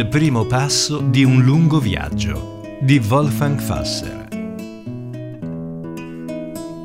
[0.00, 4.28] Il primo passo di un lungo viaggio di Wolfgang Fasser.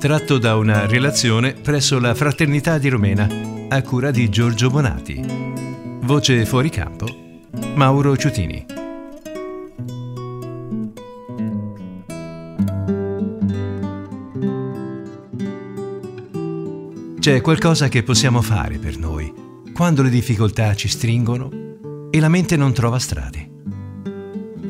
[0.00, 3.28] Tratto da una relazione presso la Fraternità di Romena
[3.68, 5.24] a cura di Giorgio Bonati.
[6.00, 7.06] Voce fuori campo
[7.76, 8.66] Mauro Ciutini.
[17.20, 19.32] C'è qualcosa che possiamo fare per noi
[19.72, 21.65] quando le difficoltà ci stringono
[22.16, 23.46] e la mente non trova strade.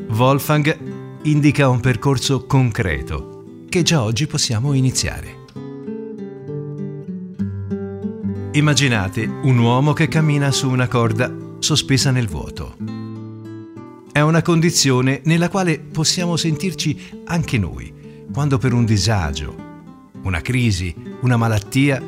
[0.09, 0.77] Wolfgang
[1.21, 5.45] indica un percorso concreto che già oggi possiamo iniziare.
[8.51, 12.75] Immaginate un uomo che cammina su una corda sospesa nel vuoto.
[14.11, 19.55] È una condizione nella quale possiamo sentirci anche noi, quando per un disagio,
[20.23, 22.03] una crisi, una malattia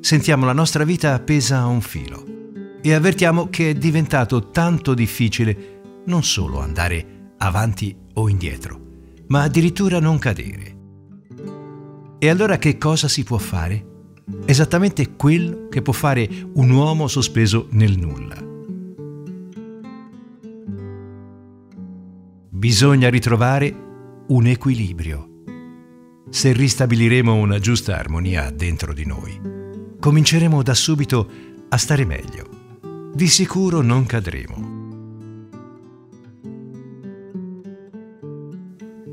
[0.00, 2.33] sentiamo la nostra vita appesa a un filo
[2.86, 8.78] e avvertiamo che è diventato tanto difficile non solo andare avanti o indietro,
[9.28, 10.76] ma addirittura non cadere.
[12.18, 13.92] E allora che cosa si può fare?
[14.44, 18.36] Esattamente quello che può fare un uomo sospeso nel nulla.
[22.50, 23.74] Bisogna ritrovare
[24.28, 25.28] un equilibrio.
[26.28, 29.40] Se ristabiliremo una giusta armonia dentro di noi,
[29.98, 31.30] cominceremo da subito
[31.70, 32.53] a stare meglio.
[33.14, 34.72] Di sicuro non cadremo.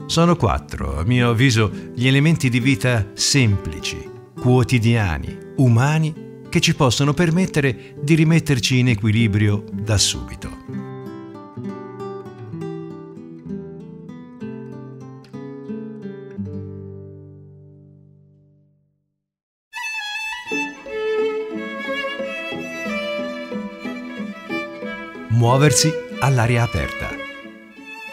[0.08, 7.13] Sono quattro, a mio avviso, gli elementi di vita semplici, quotidiani, umani, che ci possono
[7.13, 10.80] permettere di rimetterci in equilibrio da subito.
[25.41, 27.09] Muoversi all'aria aperta.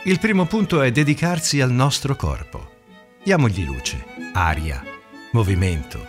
[0.05, 2.71] Il primo punto è dedicarsi al nostro corpo.
[3.23, 4.03] Diamogli luce,
[4.33, 4.83] aria,
[5.33, 6.09] movimento.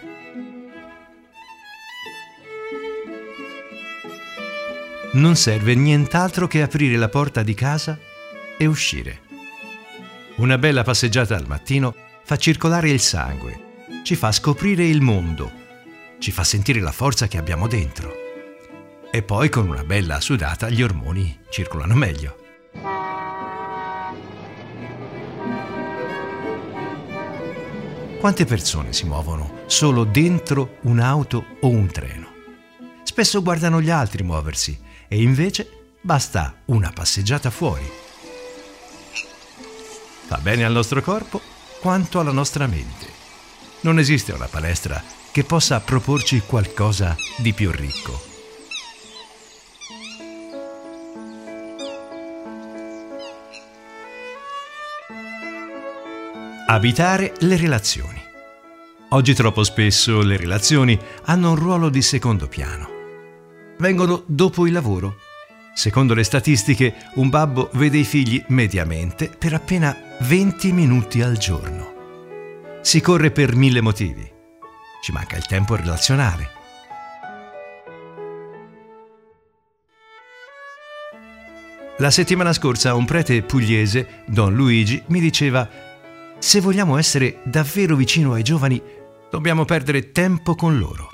[5.12, 8.00] Non serve nient'altro che aprire la porta di casa
[8.58, 9.20] e uscire.
[10.38, 11.94] Una bella passeggiata al mattino
[12.24, 15.52] fa circolare il sangue, ci fa scoprire il mondo,
[16.20, 18.29] ci fa sentire la forza che abbiamo dentro.
[19.12, 22.38] E poi con una bella sudata gli ormoni circolano meglio.
[28.20, 32.28] Quante persone si muovono solo dentro un'auto o un treno?
[33.02, 37.90] Spesso guardano gli altri muoversi e invece basta una passeggiata fuori.
[40.28, 41.42] Fa bene al nostro corpo
[41.82, 43.08] quanto alla nostra mente.
[43.82, 48.29] Non esiste una palestra che possa proporci qualcosa di più ricco.
[56.72, 58.22] Abitare le relazioni.
[59.10, 62.88] Oggi troppo spesso le relazioni hanno un ruolo di secondo piano.
[63.80, 65.18] Vengono dopo il lavoro.
[65.74, 72.80] Secondo le statistiche, un babbo vede i figli mediamente per appena 20 minuti al giorno.
[72.84, 74.32] Si corre per mille motivi.
[75.02, 76.50] Ci manca il tempo relazionale.
[81.98, 85.89] La settimana scorsa un prete pugliese, Don Luigi, mi diceva
[86.40, 88.82] se vogliamo essere davvero vicino ai giovani,
[89.30, 91.10] dobbiamo perdere tempo con loro.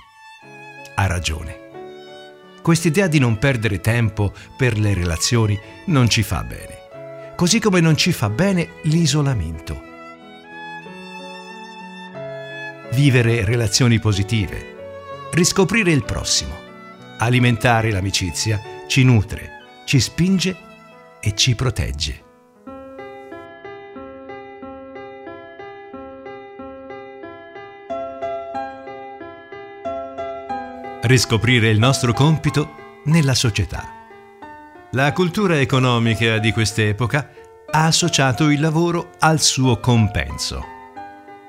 [0.95, 1.63] Ha ragione.
[2.61, 7.97] Quest'idea di non perdere tempo per le relazioni non ci fa bene, così come non
[7.97, 9.81] ci fa bene l'isolamento.
[12.91, 16.55] Vivere relazioni positive, riscoprire il prossimo,
[17.17, 19.49] alimentare l'amicizia ci nutre,
[19.85, 20.55] ci spinge
[21.19, 22.24] e ci protegge.
[31.05, 33.87] Riscoprire il nostro compito nella società.
[34.91, 37.29] La cultura economica di quest'epoca
[37.69, 40.63] ha associato il lavoro al suo compenso,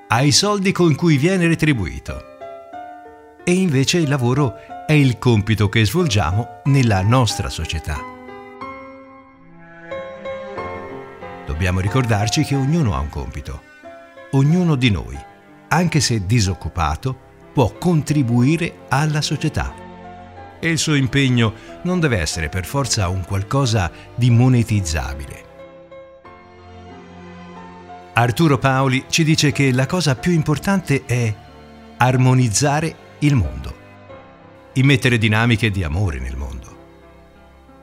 [0.08, 2.34] ai soldi con cui viene retribuito.
[3.44, 4.56] E invece il lavoro
[4.86, 7.98] è il compito che svolgiamo nella nostra società.
[11.46, 13.62] Dobbiamo ricordarci che ognuno ha un compito,
[14.32, 15.18] ognuno di noi,
[15.68, 17.25] anche se disoccupato,
[17.56, 19.74] può contribuire alla società.
[20.60, 21.54] E il suo impegno
[21.84, 25.44] non deve essere per forza un qualcosa di monetizzabile.
[28.12, 31.34] Arturo Paoli ci dice che la cosa più importante è
[31.96, 33.74] armonizzare il mondo,
[34.74, 36.76] immettere dinamiche di amore nel mondo.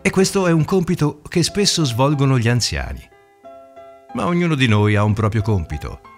[0.04, 3.02] E questo è un compito che spesso svolgono gli anziani.
[4.14, 6.13] Ma ognuno di noi ha un proprio compito.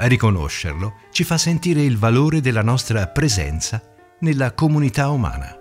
[0.00, 3.82] A riconoscerlo ci fa sentire il valore della nostra presenza
[4.20, 5.56] nella comunità umana.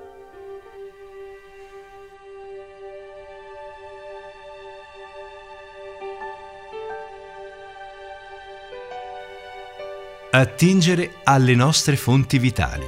[10.29, 12.85] Attingere alle nostre fonti vitali.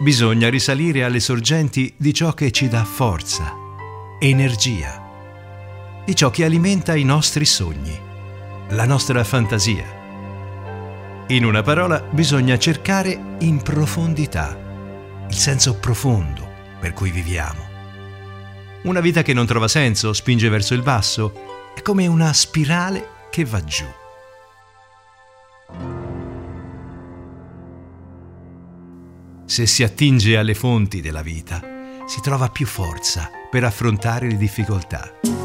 [0.00, 3.54] Bisogna risalire alle sorgenti di ciò che ci dà forza,
[4.18, 5.09] energia,
[6.04, 7.98] di ciò che alimenta i nostri sogni,
[8.70, 9.98] la nostra fantasia.
[11.28, 14.58] In una parola, bisogna cercare in profondità
[15.28, 16.48] il senso profondo
[16.80, 17.68] per cui viviamo.
[18.82, 23.44] Una vita che non trova senso spinge verso il basso, è come una spirale che
[23.44, 23.84] va giù.
[29.44, 31.60] Se si attinge alle fonti della vita,
[32.06, 35.39] si trova più forza per affrontare le difficoltà.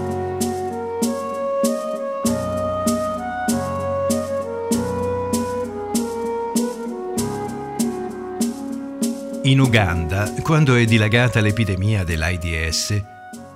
[9.46, 13.04] In Uganda, quando è dilagata l'epidemia dell'AIDS,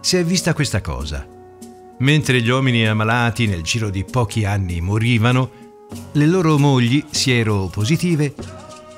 [0.01, 1.25] si è vista questa cosa.
[1.97, 5.49] Mentre gli uomini ammalati nel giro di pochi anni morivano,
[6.11, 8.35] le loro mogli, siero positive,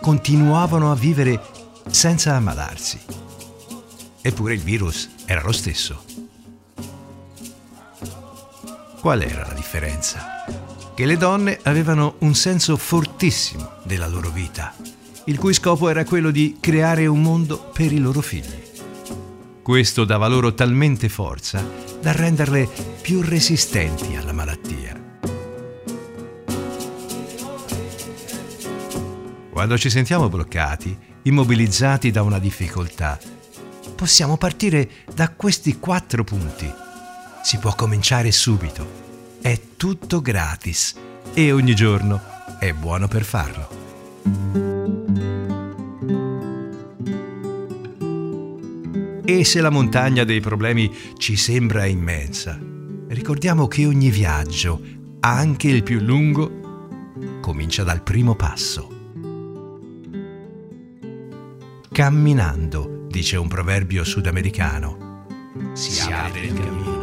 [0.01, 1.41] continuavano a vivere
[1.89, 2.99] senza ammalarsi.
[4.19, 6.03] Eppure il virus era lo stesso.
[8.99, 10.43] Qual era la differenza?
[10.93, 14.75] Che le donne avevano un senso fortissimo della loro vita,
[15.31, 18.69] il cui scopo era quello di creare un mondo per i loro figli.
[19.61, 21.65] Questo dava loro talmente forza
[22.01, 22.67] da renderle
[23.01, 24.99] più resistenti alla malattia.
[29.49, 33.17] Quando ci sentiamo bloccati, immobilizzati da una difficoltà,
[33.95, 36.69] possiamo partire da questi quattro punti.
[37.41, 38.99] Si può cominciare subito.
[39.41, 40.93] È tutto gratis
[41.33, 42.21] e ogni giorno
[42.59, 44.70] è buono per farlo.
[49.31, 52.59] E se la montagna dei problemi ci sembra immensa,
[53.07, 54.81] ricordiamo che ogni viaggio,
[55.21, 58.89] anche il più lungo, comincia dal primo passo.
[61.89, 65.23] Camminando, dice un proverbio sudamericano,
[65.75, 67.00] si, si apre il cammino.